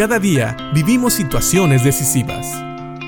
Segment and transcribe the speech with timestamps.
[0.00, 2.46] Cada día vivimos situaciones decisivas.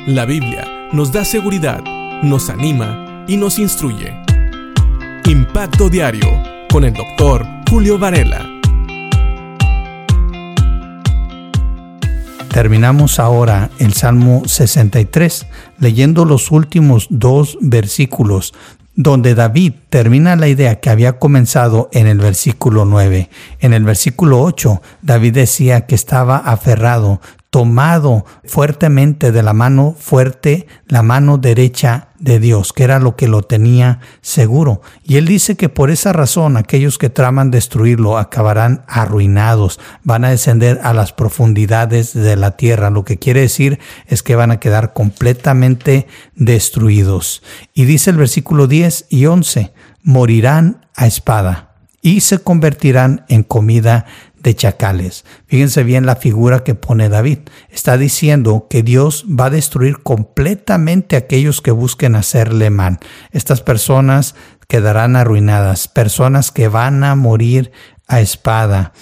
[0.06, 1.82] La Biblia nos da seguridad,
[2.22, 4.14] nos anima y nos instruye.
[5.24, 6.28] Impacto Diario
[6.70, 8.46] con el doctor Julio Varela.
[12.50, 15.46] Terminamos ahora el Salmo 63
[15.78, 18.52] leyendo los últimos dos versículos
[18.94, 23.30] donde David termina la idea que había comenzado en el versículo 9.
[23.60, 27.20] En el versículo 8, David decía que estaba aferrado,
[27.52, 33.28] tomado fuertemente de la mano fuerte, la mano derecha de Dios, que era lo que
[33.28, 34.80] lo tenía seguro.
[35.04, 40.30] Y él dice que por esa razón aquellos que traman destruirlo acabarán arruinados, van a
[40.30, 42.88] descender a las profundidades de la tierra.
[42.88, 47.42] Lo que quiere decir es que van a quedar completamente destruidos.
[47.74, 54.06] Y dice el versículo 10 y 11, morirán a espada y se convertirán en comida
[54.42, 55.24] de chacales.
[55.46, 57.38] Fíjense bien la figura que pone David.
[57.70, 62.98] Está diciendo que Dios va a destruir completamente a aquellos que busquen hacerle mal.
[63.30, 64.34] Estas personas
[64.68, 67.72] quedarán arruinadas, personas que van a morir
[68.08, 68.92] a espada.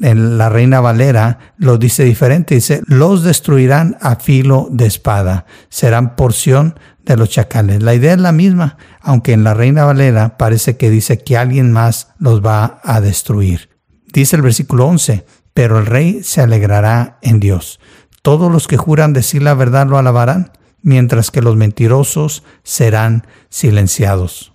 [0.00, 6.14] En la Reina Valera lo dice diferente, dice, los destruirán a filo de espada, serán
[6.14, 7.82] porción de los chacales.
[7.82, 11.72] La idea es la misma, aunque en la Reina Valera parece que dice que alguien
[11.72, 13.77] más los va a destruir.
[14.12, 17.80] Dice el versículo 11, pero el rey se alegrará en Dios.
[18.22, 24.52] Todos los que juran decir la verdad lo alabarán, mientras que los mentirosos serán silenciados.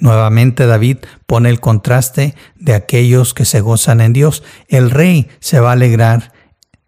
[0.00, 4.42] Nuevamente David pone el contraste de aquellos que se gozan en Dios.
[4.68, 6.32] El rey se va a alegrar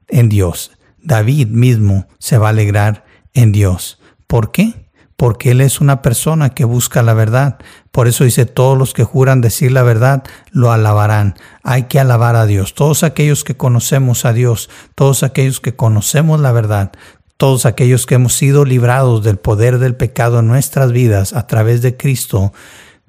[0.08, 0.72] en Dios.
[1.02, 4.00] David mismo se va a alegrar en Dios.
[4.26, 4.85] ¿Por qué?
[5.16, 7.58] Porque Él es una persona que busca la verdad.
[7.90, 11.34] Por eso dice, todos los que juran decir la verdad, lo alabarán.
[11.62, 12.74] Hay que alabar a Dios.
[12.74, 16.92] Todos aquellos que conocemos a Dios, todos aquellos que conocemos la verdad,
[17.36, 21.82] todos aquellos que hemos sido librados del poder del pecado en nuestras vidas a través
[21.82, 22.52] de Cristo,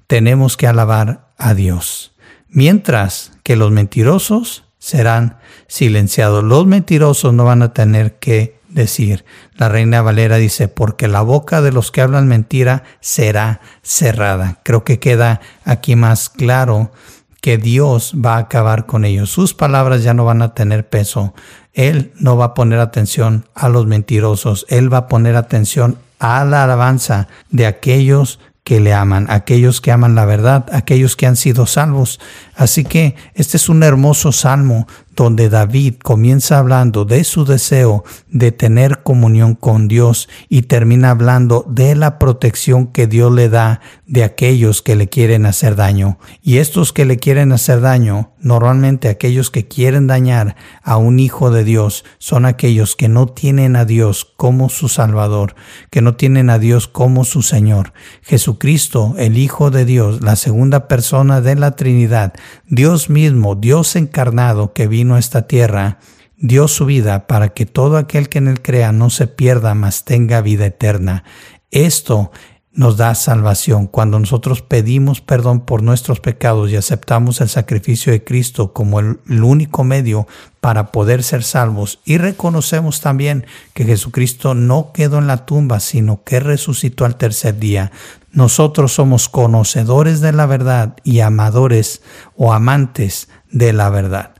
[0.06, 2.12] tenemos que alabar a Dios.
[2.48, 6.44] Mientras que los mentirosos serán silenciados.
[6.44, 9.24] Los mentirosos no van a tener que decir.
[9.54, 14.58] La reina Valera dice, porque la boca de los que hablan mentira será cerrada.
[14.62, 16.92] Creo que queda aquí más claro
[17.40, 19.30] que Dios va a acabar con ellos.
[19.30, 21.34] Sus palabras ya no van a tener peso.
[21.72, 24.66] Él no va a poner atención a los mentirosos.
[24.68, 29.92] Él va a poner atención a la alabanza de aquellos que le aman, aquellos que
[29.92, 32.20] aman la verdad, aquellos que han sido salvos.
[32.54, 34.86] Así que este es un hermoso salmo
[35.18, 41.64] donde David comienza hablando de su deseo de tener comunión con Dios y termina hablando
[41.68, 46.18] de la protección que Dios le da de aquellos que le quieren hacer daño.
[46.40, 51.50] Y estos que le quieren hacer daño, normalmente aquellos que quieren dañar a un hijo
[51.50, 55.56] de Dios, son aquellos que no tienen a Dios como su Salvador,
[55.90, 57.92] que no tienen a Dios como su Señor.
[58.22, 62.34] Jesucristo, el Hijo de Dios, la segunda persona de la Trinidad,
[62.68, 65.98] Dios mismo, Dios encarnado que vino a esta tierra,
[66.36, 70.04] dio su vida para que todo aquel que en él crea no se pierda, mas
[70.04, 71.24] tenga vida eterna.
[71.70, 72.30] Esto
[72.78, 73.88] nos da salvación.
[73.88, 79.18] Cuando nosotros pedimos perdón por nuestros pecados y aceptamos el sacrificio de Cristo como el,
[79.42, 80.28] único medio
[80.60, 86.22] para poder ser salvos y reconocemos también que Jesucristo no quedó en la tumba, sino
[86.22, 87.90] que resucitó al tercer día,
[88.30, 92.02] nosotros somos conocedores de la verdad y amadores
[92.36, 94.37] o amantes de la verdad.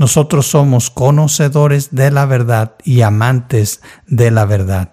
[0.00, 4.92] Nosotros somos conocedores de la verdad y amantes de la verdad.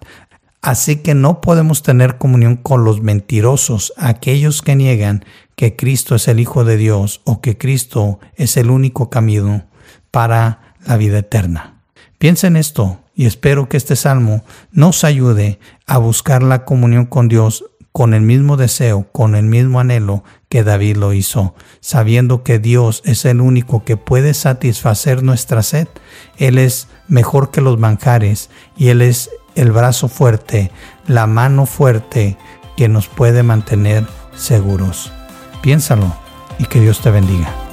[0.62, 5.24] Así que no podemos tener comunión con los mentirosos, aquellos que niegan
[5.56, 9.64] que Cristo es el Hijo de Dios o que Cristo es el único camino
[10.12, 11.84] para la vida eterna.
[12.18, 14.44] Piensa en esto y espero que este salmo
[14.74, 17.64] nos ayude a buscar la comunión con Dios
[17.98, 23.02] con el mismo deseo, con el mismo anhelo que David lo hizo, sabiendo que Dios
[23.06, 25.88] es el único que puede satisfacer nuestra sed.
[26.38, 30.70] Él es mejor que los manjares y Él es el brazo fuerte,
[31.08, 32.38] la mano fuerte
[32.76, 34.06] que nos puede mantener
[34.36, 35.12] seguros.
[35.64, 36.16] Piénsalo
[36.60, 37.67] y que Dios te bendiga.